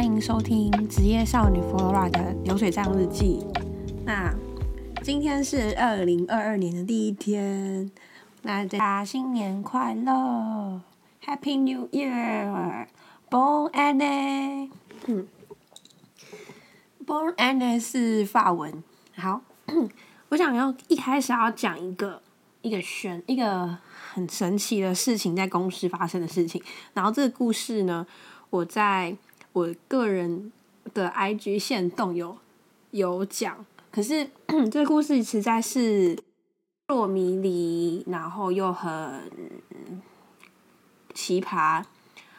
[0.00, 3.44] 欢迎收听职业少女 Flora 的流水账日记。
[4.06, 4.34] 那
[5.02, 7.90] 今天是二零二二年的第一天，
[8.40, 10.80] 那大家新年快乐
[11.22, 14.70] ，Happy New Year，Bon Anne。
[15.04, 15.28] 嗯
[17.06, 18.82] ，Bon Anne 是法文。
[19.16, 19.42] 好，
[20.30, 22.22] 我想要一开始要讲一个
[22.62, 23.76] 一个玄一个
[24.14, 26.62] 很神奇的事情，在公司发生的事情。
[26.94, 28.06] 然后这个故事呢，
[28.48, 29.14] 我在
[29.52, 30.52] 我个人
[30.94, 32.38] 的 IG 线动有
[32.92, 34.30] 有讲，可是
[34.70, 36.18] 这故事实在是
[36.86, 39.30] 若迷离，然后又很
[41.14, 41.84] 奇葩，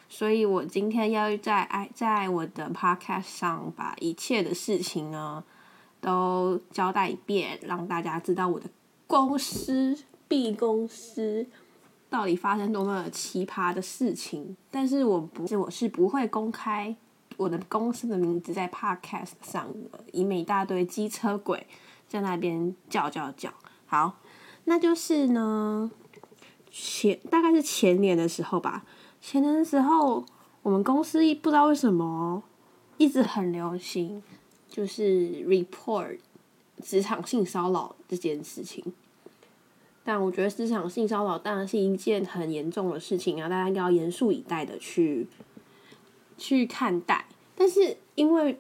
[0.08, 5.44] 所以我今天要在爱在我的 Podcast 上把一切的事情呢
[6.00, 8.70] 都交代一遍，让大家知道我的
[9.08, 11.46] 公司 B 公司
[12.12, 14.56] 到底发生多么奇葩的事情。
[14.70, 16.96] 但是我不是我是不会公开。
[17.38, 21.66] 我的公司的名字在 Podcast 上的，以免一大堆机车鬼
[22.08, 23.52] 在那边叫叫叫。
[23.88, 24.20] 好，
[24.66, 25.90] 那就是呢，
[26.70, 28.86] 前大概是前年的时候吧。
[29.20, 30.24] 前年的时候，
[30.62, 32.44] 我们公司不知道为什么
[32.98, 34.22] 一直很流行，
[34.70, 35.02] 就是
[35.48, 36.20] report
[36.84, 38.84] 职场性骚扰这件事情。
[40.04, 45.28] 但我觉得职场性骚扰当然是一件很严重的事情啊，大家应该要严肃以待的去
[46.38, 47.26] 去看待。
[47.56, 48.58] 但是因为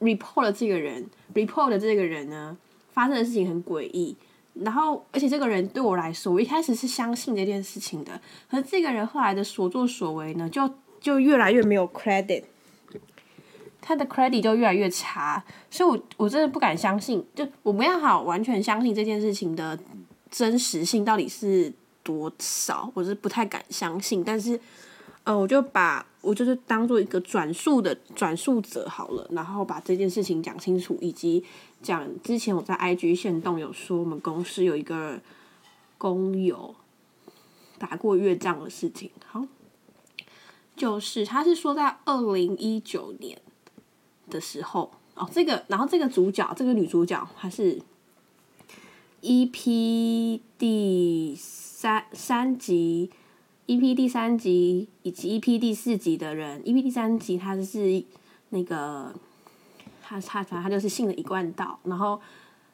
[0.00, 2.56] report 的这个人，report 的这个人呢，
[2.90, 4.16] 发生的事情很诡异。
[4.54, 8.20] 然后，而且这个人对我来说，我一开始是相信这件事情的。
[8.50, 10.68] 可是这个人后来的所作所为呢，就
[11.00, 12.42] 就越来越没有 credit，
[13.80, 15.42] 他的 credit 就越来越差。
[15.70, 19.78] 所以，我我真的不敢相信，就我没有好完全相信这件事情的
[20.32, 21.72] 真实性到底是
[22.02, 24.24] 多少，我是不太敢相信。
[24.24, 24.58] 但是。
[25.24, 31.44] 呃，我就把我就是当做一个转述的转述者好了，然后把这件事情讲清楚，以及
[31.80, 35.20] 讲之前我在 IG 线动有说我们公司有一个
[35.96, 36.74] 工友
[37.78, 39.12] 打过月账的事情。
[39.24, 39.46] 好，
[40.74, 43.40] 就是他是说在二零一九年
[44.28, 47.80] 的时候哦，这个然后这个主角这个女主角她是
[49.22, 53.10] EP 第三三集。
[53.64, 53.94] E.P.
[53.94, 55.56] 第三集以及 E.P.
[55.56, 56.82] 第四集的人，E.P.
[56.82, 58.04] 第三集他是
[58.50, 59.14] 那个
[60.02, 62.20] 他他反正他就是信了一贯道，然后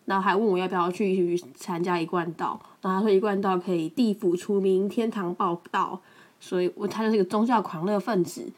[0.07, 6.01] 然后还问我要不要去参加一贯道，然后他说一贯道可以地府除名，天堂报道，
[6.41, 8.51] 所以我他就是一个宗教狂热分子。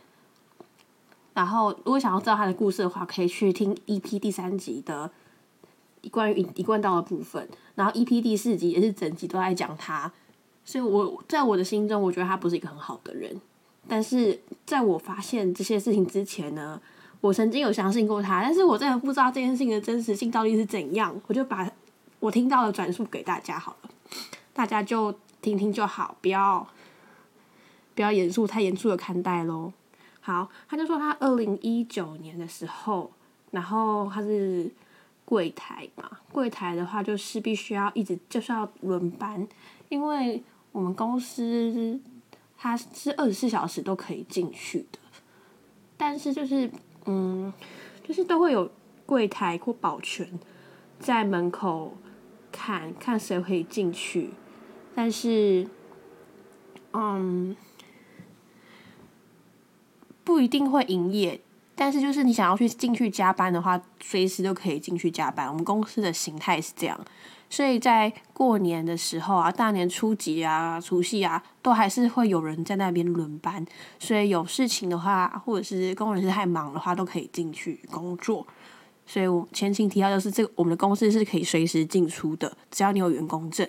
[1.34, 4.20] 然后如果想要知道他的故事的话，可以去听 E.P.
[4.20, 5.10] 第三集的
[6.08, 8.20] 关于一贯道的部分，然后 E.P.
[8.20, 10.10] 第四集也是整集都在讲他。
[10.64, 13.40] 所以我在我的心中，我觉得他不是一个很好的人。
[13.88, 16.80] 但是在我发现这些事情之前呢，
[17.20, 21.18] 我曾经有相信过他，但是我真的不知道这件事情的真实性到底是怎样。
[21.26, 21.68] 我就把
[22.20, 23.90] 我听到的转述给大家好了，
[24.52, 25.12] 大家就
[25.42, 26.66] 听听就好，不要
[27.94, 29.72] 不要严肃太严肃的看待喽。
[30.20, 33.10] 好，他就说他二零一九年的时候，
[33.50, 34.70] 然后他是
[35.30, 39.48] 柜台嘛，柜台的话就是必须要一直就是要轮班，
[39.88, 40.42] 因为。
[40.72, 41.98] 我们公司
[42.56, 45.00] 它是二十四小时都可以进去的，
[45.96, 46.70] 但是就是
[47.06, 47.52] 嗯，
[48.04, 48.70] 就是都会有
[49.04, 50.38] 柜台或保全
[51.00, 51.96] 在门口
[52.52, 54.30] 看看谁可以进去，
[54.94, 55.68] 但是
[56.92, 57.56] 嗯，
[60.22, 61.40] 不一定会营业。
[61.80, 65.48] 但是就是你想要去进去加班的话，随时都可以进去加班。
[65.48, 67.00] 我们公司的形态是这样。
[67.48, 73.64] 所以在过年的时候啊，大年初几啊、除夕啊，都还是会有人在那边轮班。
[73.98, 78.46] 所以有事情的话，或者是工人是太忙的话，都可以进去工作。
[79.06, 83.66] 所以我前情提要就是，这个我们的公司是可以随时进出的，只要你有员工证。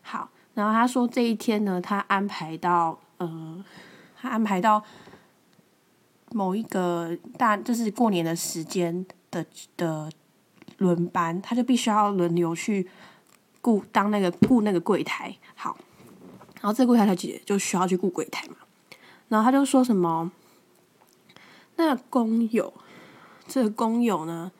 [0.00, 3.62] 好，然后他说这一天呢，他安排到，呃，
[4.18, 4.82] 他安排到
[6.34, 9.46] 某一个大，就是过年的时间的
[9.78, 10.10] 的。
[10.78, 12.90] 轮班，他就必须要轮流去
[13.60, 15.34] 顾当那个顾那个柜台。
[15.54, 15.78] 好，
[16.60, 18.56] 然后这柜台小姐姐就需要去顾柜台嘛。
[19.28, 20.32] 然后他就说什么，
[21.76, 22.74] 那个工友，
[23.46, 24.50] 这个工友呢，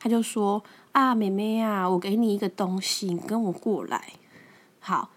[0.00, 4.14] 他就说啊，妹妹啊，我给你一个东西，你跟我过来。
[4.80, 5.10] 好，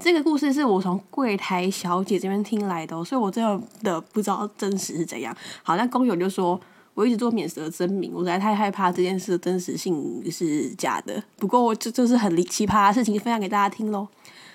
[0.00, 3.44] 这个故事是我从柜台小姐这边听来的，所以我真
[3.82, 5.36] 的不知道真实是怎样。
[5.62, 6.60] 好，那工友就说。
[6.96, 11.20] 我一直做免责声明，我实在太害怕这件事的真实性是假的。
[11.38, 14.06] 不过，我这就是很离奇葩的事情，分享给大家听喽。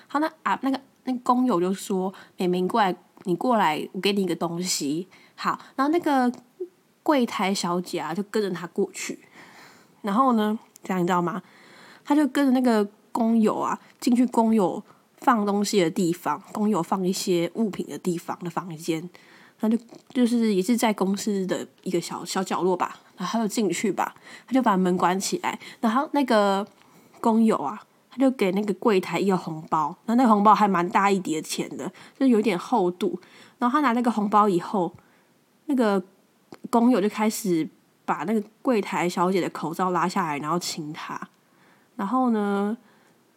[0.08, 6.32] 好，那啊，那个那个工友就说：“美美，你过来，你过来，我给你一个东西。”好，然后那个
[7.02, 9.18] 柜台小姐啊就跟着他过去，
[10.00, 11.42] 然后呢，这样你知道吗？
[12.06, 14.82] 他就跟着那个工友啊进去工友
[15.20, 19.08] 放东西的地方，工友放一些物品的地方的房间，
[19.60, 19.78] 他就
[20.10, 24.14] 就是也是在公司的一个小小角落吧，然后他就进去吧，
[24.46, 26.66] 他就把门关起来，然后那个
[27.20, 27.82] 工友啊。
[28.12, 31.88] 他就给那个柜台一个红包，然后那个红包还蛮大一叠钱的，
[32.18, 33.16] 就有点厚度。
[33.60, 34.92] 然后他拿那个红包以后，
[35.66, 36.02] 那个
[36.70, 37.68] 工友就开始
[38.04, 41.20] 把那个柜台小姐的口罩拉下来，然后亲她。
[41.94, 42.76] 然后呢，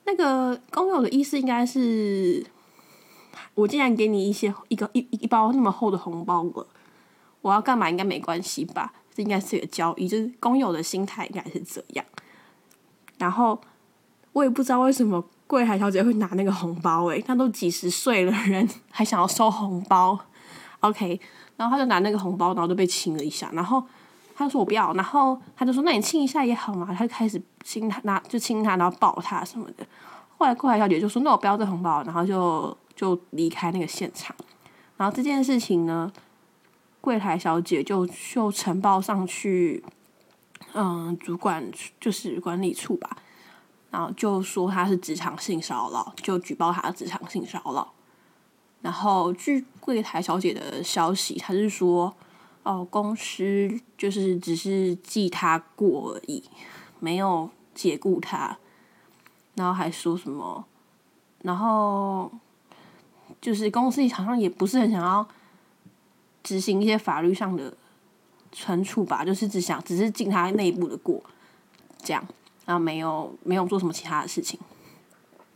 [0.05, 2.45] 那个工友的意思应该是：
[3.55, 6.67] 我既然给你一些一个一一包那么厚的红包了，
[7.41, 8.93] 我要干嘛应该没关系吧？
[9.13, 12.05] 这应该是一个交易，就是工友的心态应该是这样。
[13.17, 13.59] 然后。
[14.33, 20.17] 我也不知道为什么柜台小姐会拿那个红包诶，她都几十岁了人还想要收红包
[20.79, 21.21] ，OK，
[21.55, 23.83] 然后她就拿那个红包，然后就被亲了一下，然后
[24.35, 29.85] 他说我不要，然后他就说那你亲一下也好嘛，他就开始亲他，拿就亲他，然后抱他什么的。
[30.37, 34.35] 后来柜台小姐就说那我不要这红包，然后就就离开那个现场。
[34.97, 36.11] 然后这件事情呢，
[37.01, 39.83] 柜台小姐就就呈报上去，
[40.73, 41.63] 嗯，主管
[41.99, 43.17] 就是管理处吧。
[43.91, 47.93] 然后就说他是职场性骚扰，就举报他职场性骚扰。
[48.81, 52.13] 然后据柜台小姐的消息，他是说，
[52.63, 56.43] 哦，公司就是只是记他过而已，
[56.99, 58.57] 没有解雇他。
[59.55, 60.65] 然后还说什么，
[61.43, 62.31] 然后
[63.39, 65.27] 就是公司好像也不是很想要
[66.41, 67.77] 执行一些法律上的
[68.51, 71.21] 惩处吧，就是只想只是进他内部的过，
[72.01, 72.25] 这样。
[72.65, 74.57] 然后没有没有做什么其他的事情，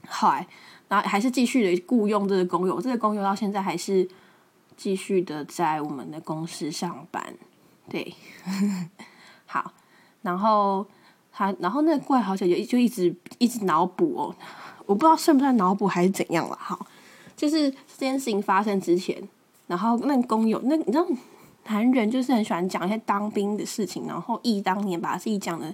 [0.09, 0.45] 后来
[0.89, 4.07] 然后还是继续的雇佣这个工友，这个工友到现在还是
[4.78, 7.34] 继续的在我们的公司上班，
[7.90, 8.14] 对，
[9.46, 9.74] 好，
[10.22, 10.86] 然后
[11.34, 14.36] 他然后那个怪好姐姐就一直一直脑补哦，
[14.86, 16.86] 我不知道算不算脑补还是怎样了，好，
[17.36, 19.28] 就是这件事情发生之前，
[19.66, 21.06] 然后那工友那你知道
[21.66, 25.74] 男人就是很喜欢讲一些当兵的事情，然后忆当年把自己讲的。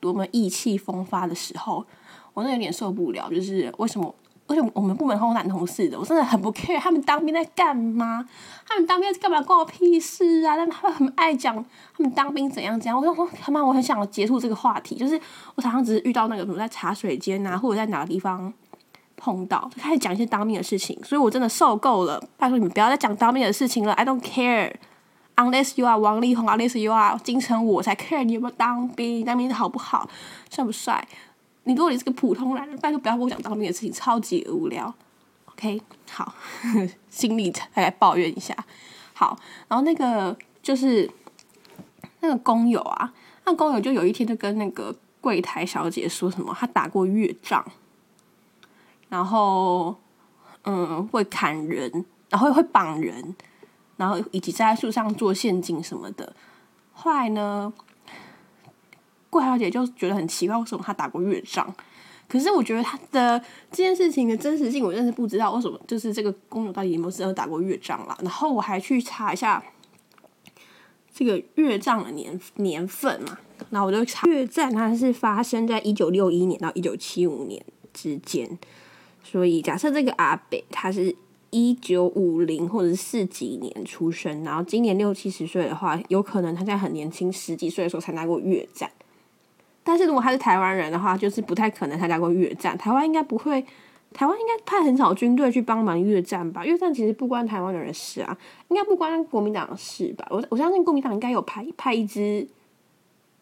[0.00, 1.84] 多么意气风发的时候，
[2.32, 3.28] 我那有点受不了。
[3.28, 4.14] 就是为什么？
[4.50, 8.26] 而且我们部门很多男同事的，我真的很不 care 他们当兵在干嘛？
[8.66, 9.40] 他们当兵在干嘛？
[9.40, 10.56] 关我屁事啊！
[10.56, 11.54] 但他们很爱讲
[11.96, 13.00] 他们当兵怎样怎样。
[13.00, 14.96] 我说他妈，我很想结束这个话题。
[14.96, 15.18] 就是
[15.54, 18.52] 我常常只是遇到那个什么在茶水间啊，或者在哪个地方
[19.16, 20.98] 碰到，就开始讲一些当兵的事情。
[21.04, 22.20] 所以我真的受够了。
[22.36, 23.92] 拜托你们不要再讲当兵的事情了。
[23.92, 24.72] I don't care。
[25.36, 30.08] Unless you are 王力宏，Unless you are 金城，我才 care 你有没有当兵，当兵好不好，
[30.50, 31.06] 帅不帅？
[31.64, 34.92] 你如果你是个普通男人，拜托不要跟我讲当兵的事情，超级无聊。
[35.46, 35.80] OK，
[36.10, 36.34] 好，
[37.10, 38.56] 心里来抱怨一下。
[39.12, 41.10] 好，然后那个就是
[42.20, 43.12] 那个工友啊，
[43.44, 47.64] 那工友就有一天就跟那个柜台小姐说什么，他打过越仗，
[49.08, 49.94] 然后
[50.64, 53.36] 嗯会砍人，然后会绑人。
[53.96, 56.34] 然后以及在树上做陷阱什么的，
[56.94, 57.70] 后来呢，
[59.30, 61.66] 桂小姐就觉得很奇怪，为什么他打过越仗？
[62.28, 68.18] 可是我觉得他的这件事情的真实性，我真是不知道为什么，就是这个公主到底有没有真的打过越仗啦？
[68.22, 69.62] 然后我还去查一下
[71.14, 73.38] 这个越仗的年年份嘛，
[73.70, 78.58] 然后我就查越战，它是发生在一九六一年到一九七五年之间，
[79.22, 81.16] 所以假设这个阿北他是。
[81.52, 88.88] 一九五零或者是四几年出生，然后今年六七十岁的话，有可能他在很年轻十几岁的时候才拿过越战。
[89.90, 92.78] 但是如果他是台湾人的话，就是不太可能参加过越战。
[92.78, 93.60] 台湾应该不会，
[94.12, 96.64] 台湾应该派很少军队去帮忙越战吧？
[96.64, 100.24] 越战其实不关台湾人的事啊，应该不关国民党的事吧？
[100.30, 102.46] 我我相信国民党应该有派派一支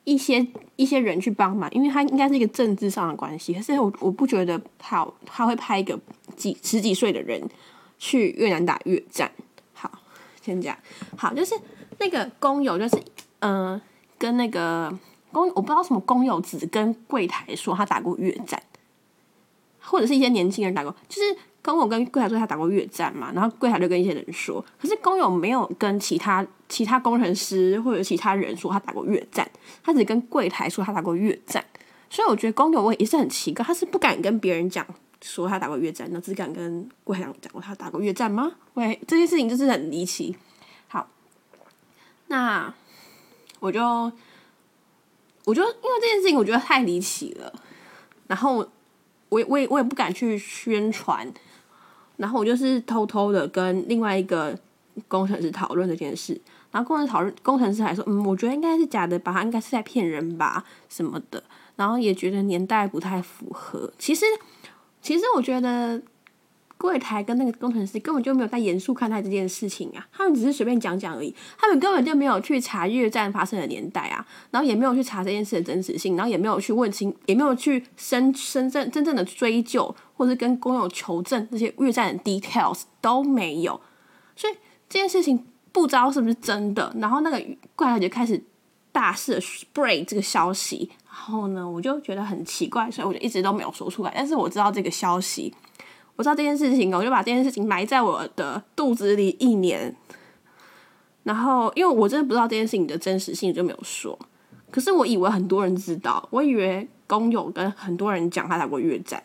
[0.05, 3.53] 一些一些人去帮忙，因为他应该是一个政治上的关系。
[3.53, 5.99] 可是我我不觉得他他会派一个
[6.35, 7.43] 几十几岁的人。
[8.01, 9.29] 去越南打越战，
[9.75, 9.91] 好，
[10.41, 10.77] 先讲
[11.17, 11.53] 好，就是
[11.99, 12.97] 那个工友，就是
[13.41, 13.81] 嗯，
[14.17, 14.97] 跟那个
[15.33, 18.63] 工，我不知道什么工友只跟柜台说他打过越战，
[19.81, 29.49] 或者是一些年轻人打过，就是工友跟柜台说他打过越战嘛，然后柜台就跟一些人说，可是工友没有跟其他其他工程师或者其他人说他打过越战，
[29.83, 31.65] 他只跟柜台说他打过越战，
[32.09, 34.87] 所以我觉得工友我也是很奇怪，他是不敢跟别人讲。
[35.21, 38.53] 说他打过越战，那只敢跟郭海洋讲过他打过越战吗？
[38.75, 40.37] 喂，这件事情就是很离奇。
[40.87, 41.09] 好，
[42.29, 42.73] 那
[43.59, 44.13] 我就
[45.49, 47.51] 我就因为这件事情，我觉得太离奇了。
[48.27, 48.57] 然后
[49.31, 51.27] 我我也我也不敢去宣传。
[52.19, 54.59] 然后我就是偷偷的跟另外一个
[55.07, 56.39] 工程师讨论这件事。
[56.71, 61.43] 然后工程讨论工程师还说，嗯，我觉得应该是假的吧，他应该是在骗人吧什么的。
[61.77, 63.91] 然后也觉得年代不太符合。
[63.99, 64.27] 其实，
[65.01, 66.03] 其实我觉得
[66.79, 83.81] 柜台跟那个工程师根本就没有在严肃看待这件事情啊，他们只是随便讲讲而已，他们根本就没有去查越战发生的年代啊，然后也没有去查这件事的真实性，然后也没有去问清，也没有去深深正真正的追究，或是跟工友求证这些越战的 details 都没有，
[84.37, 84.55] 所以
[84.89, 86.95] 这件事情不知道是不是真的。
[86.99, 87.39] 然后那个
[87.75, 88.41] 柜台就开始
[88.93, 90.89] 大肆的 spray 这个消息。
[91.11, 94.13] 然后呢，我就觉得很奇怪，所以我就一直都没有说出来。
[94.15, 95.53] 但是我知道这个消息，
[96.19, 99.95] 我知道这件事情，我就把这件事情埋在我的肚子里一年。
[101.23, 104.19] 然后，因为我真的不知道这件事情的真实性，就没有说。
[104.71, 109.23] 可是我以为很多人知道，我以为工友跟很多人讲他来过越战，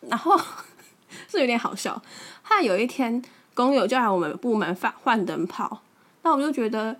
[0.00, 0.36] 然后
[1.30, 2.02] 是有点好笑。
[2.42, 3.22] 他有一天
[3.54, 5.80] 工友就来我们部门换换灯泡，
[6.22, 6.96] 那我就觉得。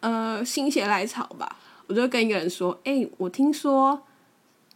[0.00, 1.56] 呃，心血来潮吧，
[1.86, 4.02] 我就跟一个人说：“哎，我听说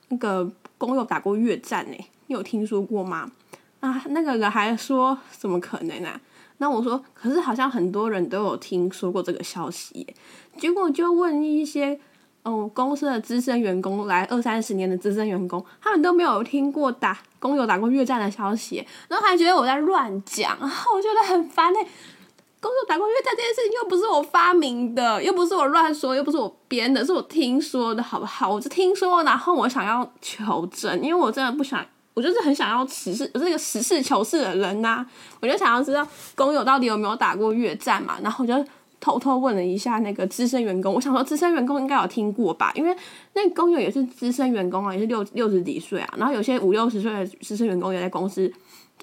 [0.08, 1.96] 那个工友打过越战呢，
[2.28, 3.30] 你有听说过吗？”
[3.80, 6.20] 啊，那个人还说：“怎么可能啊？”
[6.58, 10.04] 那我说：“可是好像很多人都有听说过这个消息。”
[10.58, 12.00] 结果就问一些
[12.42, 21.86] 哦公司的资深员工，来二三十年的资深员工，他们都没有听过打工友打过越战的消息，然后还觉得我在乱讲，然后我觉得很烦哎。
[22.60, 28.50] 工作打过越战这件事情又不是我发明的，又不是我乱说，又不是我编的，是我听说的，好不好？
[28.50, 35.06] 我是听说，然后我想要求证，因为我真的不想，我就是很想要实事，我是一个实事求是的人呐。
[35.40, 38.16] 我就想要知道工友到底有没有打过越战嘛？
[38.22, 38.64] 然后我就
[38.98, 42.72] 偷偷问了一下那个资深员工，我想说资深员工应该有听过吧？
[42.74, 42.92] 因为
[43.34, 48.52] 那工友也是资深员工啊，也是六六十几岁啊，然后有些五六十岁的资深员工也在公司。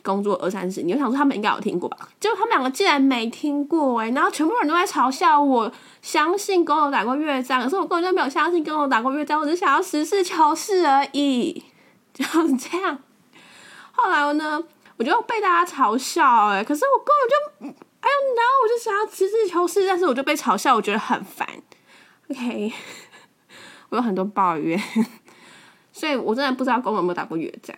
[0.06, 1.98] 工作二三十年，我想说他们应该有听过吧？
[2.20, 5.72] 结果他们两个竟然没听过哎，然后全部人都在嘲笑我，
[6.04, 11.64] 相信工友打过越战，可是我根本就没有相信工友打过越战，我只想要实事求是而已，
[12.14, 12.24] 就
[12.56, 13.00] 这样。
[13.92, 14.64] 后来呢，
[14.98, 21.48] 我就被大家嘲笑哎，可是我根本就哎呦，然后我就想要实事求是，但是我就被嘲笑，我觉得很烦。
[22.30, 22.72] OK，
[23.90, 24.80] 我有很多抱怨，
[25.92, 27.78] 所以我真的不知道工友有没有打过越战。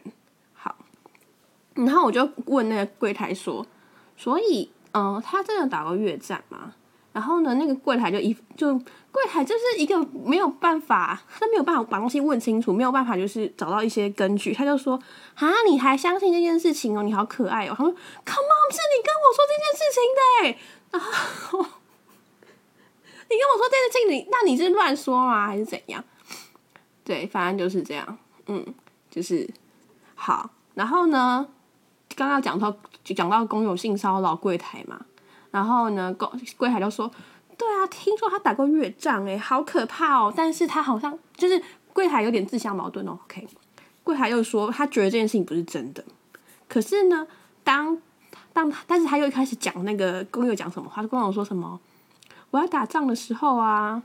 [1.78, 3.66] 然后我就问那个柜台说
[4.18, 6.74] ：“所以，嗯，他真的打过越战吗？”
[7.14, 8.78] 然后呢，那个柜台就一就
[9.12, 14.54] 柜台就是一个没有办法，他没有办法把东西问清楚，没有办法就是找到一些根据。
[14.54, 15.00] 他就说
[15.36, 17.02] ：“啊，你还相信这件事情哦？
[17.02, 20.58] 你好可爱哦！”他说：“Come on，是你跟我说这件事情的。”
[20.92, 21.60] 然后
[23.30, 25.48] 你跟我说这件事情，那你是乱说吗？
[25.48, 26.04] 还是怎样？
[27.04, 28.18] 对，反正就是这样。
[28.48, 28.66] 嗯，
[29.10, 29.50] 就是
[30.16, 30.52] 好。
[30.76, 31.48] 然后呢？
[32.18, 35.00] 刚刚讲到就讲到工友性骚扰柜台嘛，
[35.52, 37.10] 然后呢，柜柜台就说，
[37.56, 40.34] 对啊，听说他打过越战，诶，好可怕哦！
[40.36, 41.62] 但是他好像就是
[41.94, 43.20] 柜台有点自相矛盾哦。
[43.26, 43.48] OK，
[44.04, 46.04] 柜台又说他觉得这件事情不是真的，
[46.68, 47.28] 可是呢，
[47.64, 47.96] 当
[48.52, 51.80] 当但是他又开始讲那个工友讲什么话，就工友说什么，
[52.50, 54.02] 我要打仗的时候啊，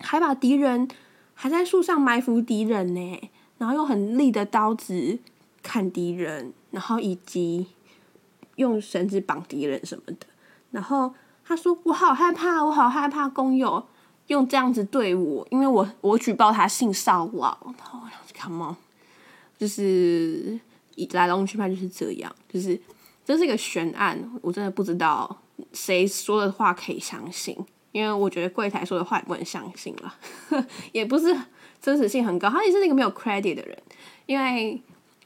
[0.00, 0.88] 还把敌人
[1.34, 5.20] 还在树上埋伏敌人呢，然后用很利的刀子
[5.62, 6.52] 砍敌人。
[6.74, 7.64] 然后以及
[8.56, 10.26] 用绳子绑敌人什么的，
[10.72, 11.14] 然后
[11.46, 13.86] 他说我好害怕，我好害怕工友
[14.26, 17.56] 用这样子对我，因为我我举报他性骚扰。
[17.78, 18.00] 然后
[18.34, 18.76] come on，
[19.56, 20.58] 就是
[21.12, 22.78] 来龙去脉就是这样，就是
[23.24, 25.40] 这是一个悬案，我真的不知道
[25.72, 27.56] 谁说的话可以相信，
[27.92, 30.14] 因为我觉得柜台说的话也不能相信了，
[30.90, 31.32] 也不是
[31.80, 33.80] 真实性很高，他也是那个没有 credit 的人，
[34.26, 34.82] 因为。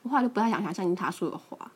[0.09, 1.71] 话就不太想相信他说的话。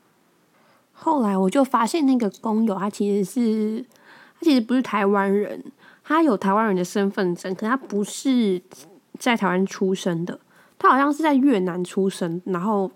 [0.92, 3.84] 后来我就发现那个工友，他其实是
[4.38, 5.62] 他其实不是台湾人，
[6.04, 8.62] 他有台湾人的身份证，可他不是
[9.18, 10.38] 在台湾出生的，
[10.78, 12.90] 他好像是在越南出生，然后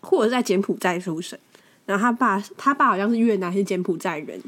[0.00, 1.38] 或者在柬埔寨出生，
[1.86, 4.40] 然后他爸他爸好像是越南还是柬埔寨人，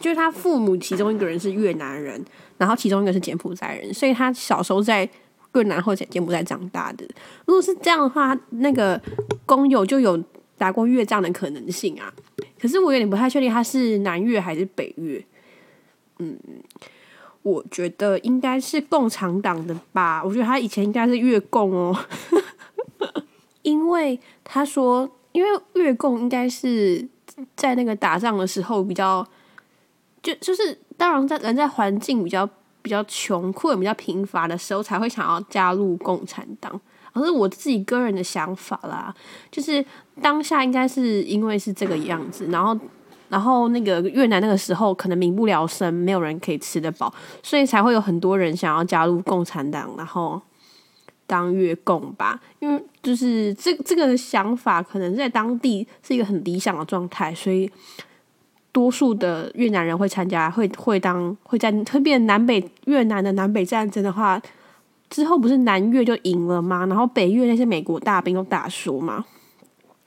[0.00, 2.24] 就是他父母其中一个人是越南人，
[2.58, 5.08] 然后其中一个是柬埔寨人，所以他小时候在。
[5.54, 7.06] 越南或者柬埔寨长大的，
[7.46, 9.00] 如果是这样的话，那个
[9.46, 10.22] 工友就有
[10.58, 12.12] 打过越战的可能性啊。
[12.60, 15.24] 可是我有点不太确定他是南越还是北越。
[16.18, 16.36] 嗯，
[17.42, 20.22] 我觉得应该是共产党的吧。
[20.24, 21.96] 我觉得他以前应该是越共哦，
[23.62, 27.06] 因为他说，因为越共应该是
[27.54, 29.24] 在那个打仗的时候比较，
[30.20, 32.48] 就就是当然在人在环境比较。
[32.84, 36.78] 比较穷困、比较贫乏的时候，才会想要加入共产党。
[37.14, 39.14] 而是我自己个人的想法啦，
[39.48, 39.82] 就是
[40.20, 42.76] 当下应该是因为是这个样子，然后
[43.28, 50.42] 然后那个越南那个时候可能民不聊生，没有人可以吃得饱，所以才会有很多人想要加入共产党，然后
[51.24, 52.40] 当越共吧。
[52.58, 57.70] 因为就是这这个想法可能在当地是一个很理想的状态，所以
[58.74, 64.38] 多数的越南人会参加，会会当会在特别南北越南的南北战争的话，
[65.08, 66.84] 之后不是南越就赢了吗？
[66.86, 69.24] 然后北越那些美国大兵都打输吗？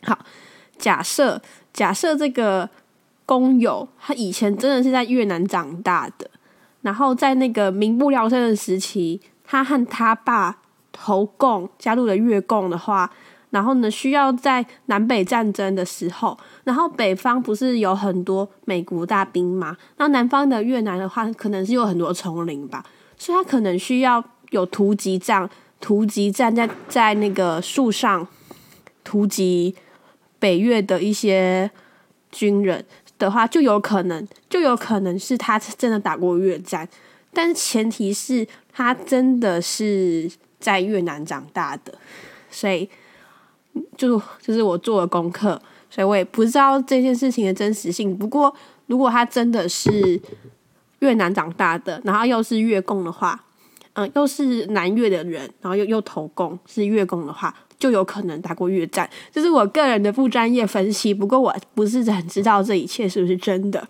[0.03, 0.19] 好，
[0.77, 1.41] 假设
[1.73, 2.69] 假设这个。
[3.27, 6.31] 工友他以前真的是在越南长大的，
[6.79, 10.59] 然后在那个民不聊生的时期，他和他爸
[10.93, 13.11] 投共加入了越共的话，
[13.49, 22.85] 然后呢需要在南北战争的时候，然后北方不是有很多美国大兵嘛，那南方的越南的话，可能是有很多丛林吧，
[23.17, 25.49] 所以他可能需要有突击战，
[25.79, 28.27] 突击战在在那个树上
[29.03, 29.75] 突击
[30.39, 31.71] 北越的一些
[32.31, 32.85] 军人。
[33.19, 36.87] 的话，就有可能，就有可能是他真的打过越战，
[37.33, 41.97] 但是前提是他真的是在越南长大的，
[42.51, 42.87] 所以
[43.97, 48.17] 就就是我做了功课，所以我也不知道这件事情的真实性。
[48.17, 48.53] 不过，
[48.87, 50.19] 如果他真的是
[50.99, 53.43] 越南长大的，然后又是越共的话，
[53.93, 57.53] 嗯，又是南越的人，然后又又投共是越共的话。
[57.79, 61.13] 就有可能打过越战，这是我个人的不专业分析。
[61.13, 63.87] 不过我不是很知道这一切是不是真的。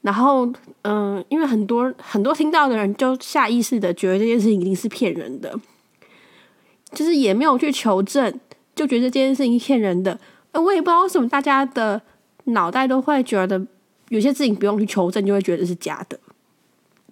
[0.00, 0.50] 然后，
[0.80, 5.54] 嗯，因为很多很多听到的人就下意识的觉得这件事情一定是骗人的，
[6.92, 8.40] 就是也没有去求证，
[8.74, 10.18] 就觉得这件事情骗人的。
[10.52, 12.00] 呃，我也不知道为什么大家的
[12.44, 13.60] 脑袋都会觉得
[14.08, 16.18] 有些事情不用去求证就会觉得是假的。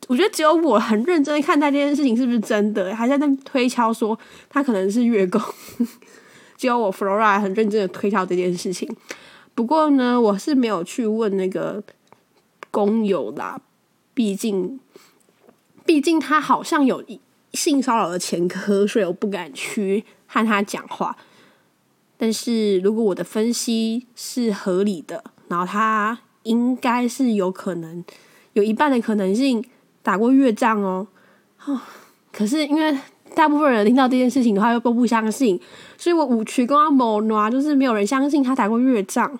[0.08, 4.18] 我觉得只有我很认真的看待这件事情是不是真的，还在那推敲说
[4.48, 5.40] 他可能是月供。
[6.56, 8.88] 只有我 Flora 很认真的推敲这件事情。
[9.54, 11.82] 不过呢，我是没有去问那个
[12.70, 13.60] 工友啦，
[14.12, 14.78] 毕竟，
[15.86, 17.02] 毕竟他好像有
[17.52, 21.16] 性骚扰的前科，所以我不敢去和他讲话。
[22.20, 28.04] 但是如果我的分析是合理的，然后他应该是有可能
[28.52, 29.64] 有一半的可能性。
[30.02, 31.06] 打过越战哦，
[31.66, 31.78] 哦，
[32.32, 32.98] 可是因为
[33.34, 35.60] 大部分人听到这件事情的话又都不相信，
[35.98, 39.30] 所以我五区跟阿某啊，就是没有人相信他打过越战。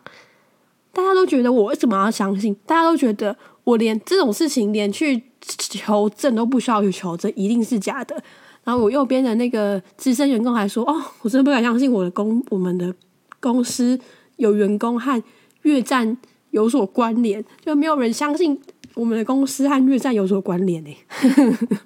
[0.93, 2.55] 大家都觉得我为什么要相信？
[2.67, 8.23] 大家都觉得我连这种事情连去求证都不需要去求证，一定是假的。
[8.71, 12.95] 然后我右边的那个资深员工还说：“哦，我真的不敢相信我的公我们的
[13.41, 13.99] 公司
[14.37, 15.21] 有员工和
[15.63, 16.17] 越战
[16.53, 18.57] 有所关联，就没有人相信。”
[18.95, 20.97] 我们的公司和越战有所关联呢。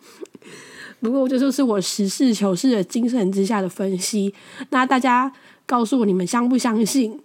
[1.00, 4.34] 不过这就是我实事求是的精神之下的分析。
[4.68, 5.32] 那大家
[5.64, 7.18] 告诉我你们相不相信？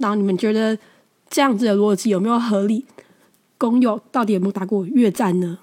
[0.00, 0.76] 然后你们觉得
[1.30, 2.84] 这样子的逻辑有没有合理？
[3.56, 5.58] 工友到底有没有打过越战呢？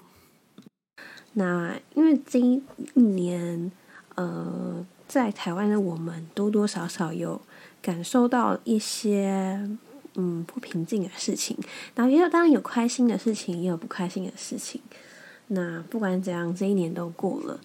[1.34, 3.70] 那因为今年
[4.16, 7.40] 呃，在台湾的我们多多少少有
[7.80, 9.68] 感受到一些。
[10.16, 11.58] 嗯，不平静的事情，
[11.96, 14.80] 然后也有当然有开心的事情，也有不开心的事情。
[15.48, 17.58] 那不管怎样，这一年都过了，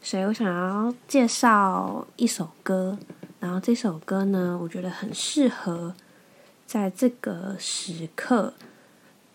[0.00, 2.96] 所以我想要介绍一首歌，
[3.40, 5.96] 然后这首歌呢，我觉得很适合
[6.64, 8.54] 在这个时刻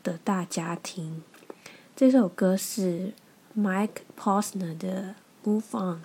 [0.02, 1.22] 的大家庭。
[1.94, 3.12] 这首歌是
[3.58, 5.16] Mike Posner 的
[5.50, 6.02] 《Move On》。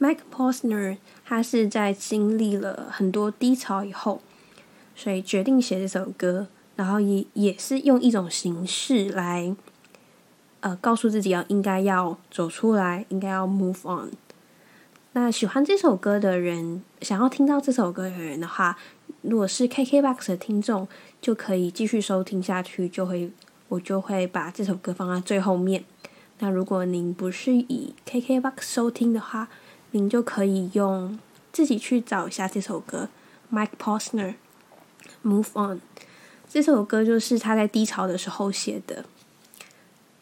[0.00, 4.22] Mike Posner 他是在经历了很多低潮以后。
[4.96, 9.54] 所以决定写这首歌，然后也也是用一种形式来，
[10.58, 14.10] 呃，告诉自己要应该要走出来，应该要 move on。
[15.12, 18.76] 那喜欢这首歌的人，想要听到这首歌的人的话，
[19.22, 20.88] 如果是 KKBOX 的听众，
[21.20, 23.30] 就可以继续收听下去，就会
[23.68, 25.84] 我就会把这首歌放在最后面。
[26.38, 29.48] 那如果您不是以 KKBOX 收听的话，
[29.90, 31.18] 您就可以用
[31.52, 33.08] 自己去找一下这首歌
[33.52, 34.34] ，Mike Posner。
[35.24, 35.80] Move on，
[36.48, 39.04] 这首歌就是他在低潮的时候写的。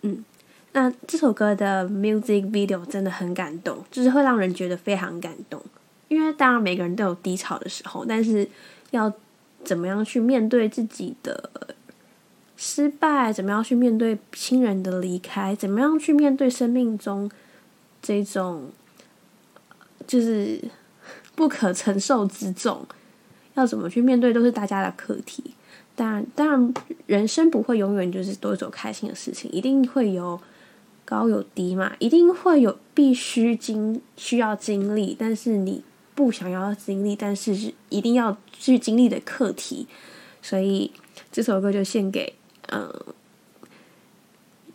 [0.03, 0.25] 嗯，
[0.73, 5.63] 那这首歌的 music video 真的很感动，就是会让人觉得非常感动。
[6.09, 8.49] 因为当然每个人都有低潮的时候，但是
[8.93, 9.13] 要
[9.65, 11.51] 怎么样去面对自己的
[12.57, 17.31] 失败，怎么样去面对亲人的离开，怎么样去面对生命中
[18.01, 18.71] 这种
[20.07, 20.61] 就是
[21.35, 22.87] 不可承受之重。
[23.55, 25.43] 要怎么去面对都是大家的课题。
[25.95, 26.75] 当然，当然，
[27.07, 30.39] 人生不会永远就是都走开心的事情，一定会有
[31.07, 35.83] 高有低嘛，一定会有必须经需要经历，但是你
[36.15, 39.87] 不想要经历，但是是一定要去经历的课题。
[40.43, 40.93] 所以
[41.33, 42.35] 这首歌就献给
[42.69, 42.93] 嗯，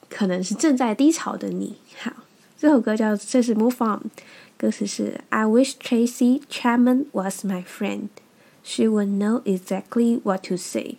[0.09, 1.77] 可能是正在低潮的你。
[1.99, 2.11] 好，
[2.57, 4.01] 这首歌叫这是 Move On，
[4.57, 8.09] 歌词是 I wish Tracy Chapman was my friend.
[8.63, 10.97] She would know exactly what to say.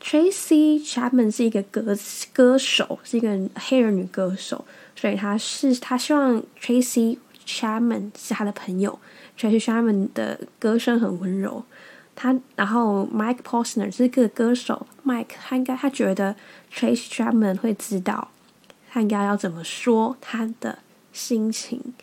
[0.00, 1.96] Tracy Chapman 是一个歌
[2.34, 8.98] 歌手，是一个黑人女歌手，所以她是她希望 Tracy Chapman 是她的朋友。
[9.38, 11.64] Tracy Chapman 的歌声很温柔，
[12.16, 16.36] 他然后 Mike Posner 是个歌手，Mike 他应该他觉得
[16.72, 18.28] Tracy Chapman 会知道
[18.90, 20.78] 他应该要怎么说他的
[21.12, 21.94] 心情。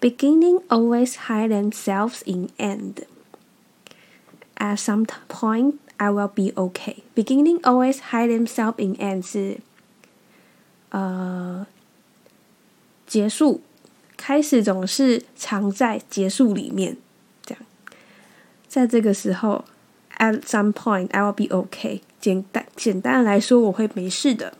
[0.00, 3.04] Beginning always hide themselves in end.
[4.56, 7.04] At some point, I will be okay.
[7.14, 9.58] Beginning always hide themselves in end 是
[10.90, 11.66] 呃
[13.06, 13.60] 结束，
[14.16, 16.96] 开始总是藏在结束里面。
[18.72, 19.66] 在这个时候
[20.16, 22.00] ，at some point I will be okay。
[22.18, 24.54] 简单简单来说，我会没事的。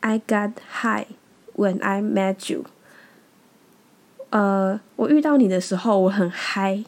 [0.00, 1.06] I got high
[1.54, 2.64] when I met you.
[4.30, 6.82] 呃，我遇到你的时候，我很嗨。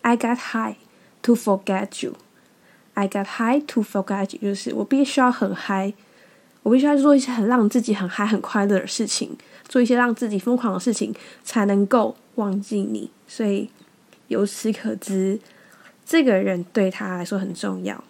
[0.00, 0.74] I got high
[1.22, 2.14] to forget you.
[2.94, 5.94] I got high to forget you，就是我必须要很嗨，
[6.64, 11.14] 我必须要做一些很让自己很嗨、很快乐的事情，做一些让自己疯狂的事情，
[11.44, 13.12] 才能够忘记你。
[13.28, 13.70] 所以
[14.32, 15.38] 由此可知，
[16.04, 18.02] 这个人对他来说很重要。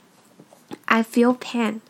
[0.87, 1.80] I feel pain.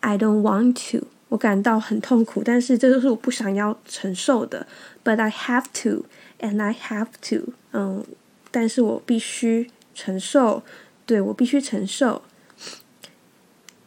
[0.00, 1.06] I don't want to.
[1.30, 4.66] 我感到很痛苦，但是这就是我不想要承受的。
[5.02, 6.06] But I have to,
[6.38, 8.04] and I have to，嗯，
[8.52, 10.62] 但是我必须承受，
[11.04, 12.22] 对我必须承受。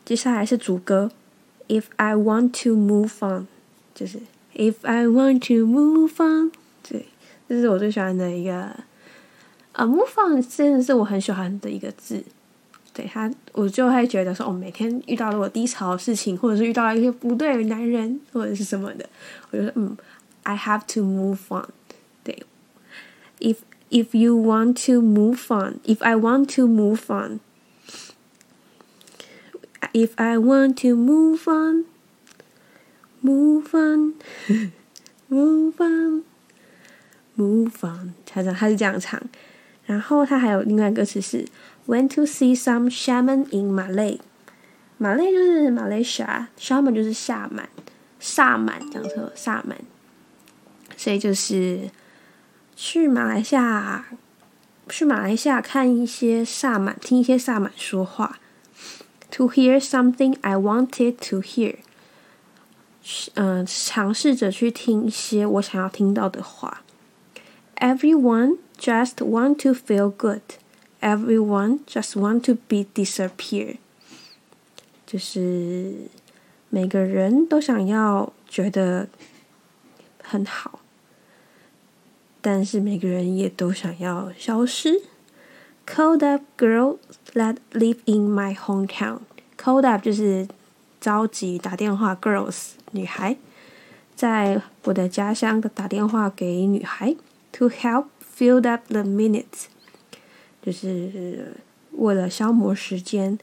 [0.03, 1.12] 接下来是主歌
[1.69, 3.47] ，If I want to move on，
[3.95, 4.19] 就是
[4.55, 6.51] If I want to move on，
[6.84, 7.05] 对，
[7.47, 8.75] 这是我最喜欢的一个，
[9.80, 12.22] 啊，move on 真的是我很喜欢的一个字。
[12.92, 19.10] 对他，我就会觉得说，哦，每天遇到了我低潮的事情，或者是遇到了一些不对的男人，或者是什么的，
[19.52, 19.98] 我就说，嗯
[20.44, 21.70] ，I have to move on。
[22.26, 22.44] 对
[23.39, 23.56] ，if
[23.89, 27.39] if you want to move on，if I want to move on，if
[30.15, 31.48] I want to move
[33.24, 34.13] on，move on，move
[37.38, 39.22] on，move on，他讲他是这样唱，
[39.89, 41.45] 然后他还有另外歌词是。
[41.88, 44.19] Went to see some shaman in Malay，
[44.99, 47.67] 马累就是马来西亚，shaman 就是萨满，
[48.19, 49.75] 萨满讲错，萨满，
[50.95, 51.89] 所以就是
[52.75, 54.06] 去马来西亚，
[54.88, 58.38] 去马来西亚看一些萨满，听一些萨满说话。
[59.32, 61.78] To hear something I wanted to hear，
[63.34, 66.84] 嗯，尝试着去听一些我想要听到的话。
[67.78, 73.77] Everyone just want to feel good。Everyone just want to be disappear，
[75.07, 76.09] 就是
[76.70, 79.09] 每个人都想要觉得
[80.22, 80.81] 很好，
[82.40, 85.03] 但是每个人也都想要消失。
[85.87, 86.96] Called up girl
[87.35, 89.20] that live in my hometown.
[89.59, 90.48] Called up 就是
[90.98, 93.37] 着急打电话，girls 女孩
[94.16, 97.14] 在我的家乡打电话给女孩，
[97.53, 98.07] to help
[98.38, 99.66] fill up the minutes。
[100.62, 101.55] 就是
[101.92, 103.38] 为了消磨时间，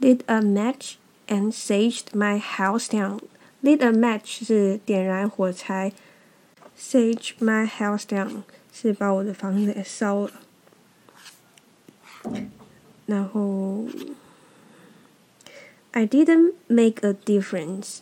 [0.00, 0.94] lit a match
[1.26, 5.92] and saged my house down。lit a match 是点燃火柴，
[6.78, 8.42] sage my house down
[8.72, 10.32] 是把我的房子给烧了。
[13.06, 13.86] 然后，
[15.92, 17.98] I didn't make a difference。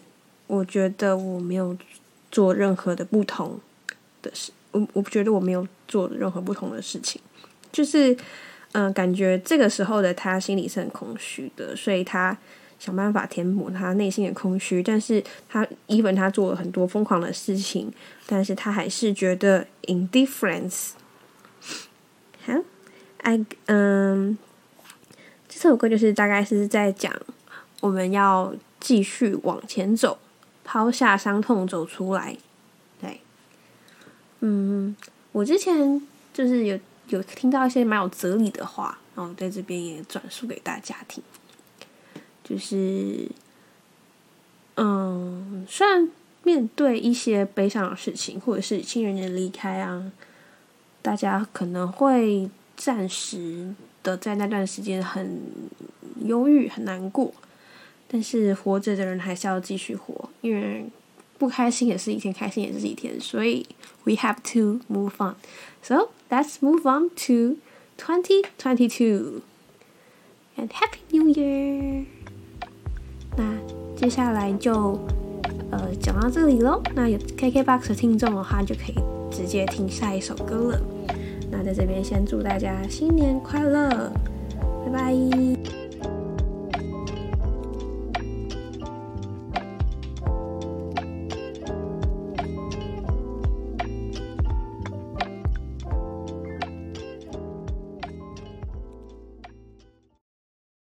[0.47, 1.77] 我觉得我没有
[2.31, 3.61] 做任何的不同
[4.23, 7.22] 的事， 我我觉得我没有做任何不同的事情。
[7.72, 8.16] 就是，
[8.74, 12.38] 嗯，感觉这个时候的他心里是很空虚的，所以他
[12.80, 14.84] 想办法填补他内心的空虚。
[14.84, 17.92] 但是他，even 他做了很多疯狂的事情，
[18.28, 20.92] 但是他还是觉得 indifference。
[22.44, 22.54] 好
[23.20, 24.38] ，I 嗯，
[25.48, 27.14] 这首歌就是大概是在讲
[27.82, 30.18] 我们要继续往前走，
[30.64, 32.36] 抛下伤痛走出来。
[34.42, 34.96] 嗯，
[35.32, 36.00] 我之前
[36.34, 36.80] 就是有。
[37.08, 41.22] 有听到一些蛮有哲理的话，然后在这边也转述给大家听。
[42.42, 43.28] 就是，
[44.76, 46.10] 嗯，虽然
[46.44, 50.10] 面对一些悲伤的事情，或者是亲人的离开啊，
[51.02, 55.42] 大家可能会暂时的在那段时间很
[56.24, 57.34] 忧郁、很难过，
[58.08, 60.86] 但是活着的人还是要继续活，因为。
[61.42, 63.66] 不开心也是一天，开心也是一天，所以
[64.04, 65.34] we have to move on.
[65.82, 67.58] So let's move on to
[67.98, 69.42] twenty twenty two
[70.56, 72.06] and Happy New Year。
[73.36, 73.58] 那
[73.96, 75.00] 接下来就
[75.72, 76.80] 呃讲到这里喽。
[76.94, 78.96] 那有 KKBOX 的听众的话，就可以
[79.32, 80.82] 直接听下一首歌了。
[81.50, 84.14] 那在这边先祝大家新年快乐，
[84.86, 85.81] 拜拜。